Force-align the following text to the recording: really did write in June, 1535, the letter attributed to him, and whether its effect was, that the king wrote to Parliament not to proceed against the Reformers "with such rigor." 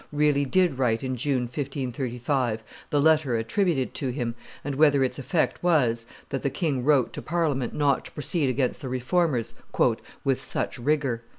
really 0.11 0.45
did 0.45 0.79
write 0.79 1.03
in 1.03 1.15
June, 1.15 1.43
1535, 1.43 2.63
the 2.89 2.99
letter 2.99 3.37
attributed 3.37 3.93
to 3.93 4.09
him, 4.09 4.33
and 4.65 4.73
whether 4.73 5.03
its 5.03 5.19
effect 5.19 5.61
was, 5.61 6.07
that 6.29 6.41
the 6.41 6.49
king 6.49 6.83
wrote 6.83 7.13
to 7.13 7.21
Parliament 7.21 7.75
not 7.75 8.05
to 8.05 8.11
proceed 8.13 8.49
against 8.49 8.81
the 8.81 8.89
Reformers 8.89 9.53
"with 10.23 10.41
such 10.41 10.79
rigor." 10.79 11.21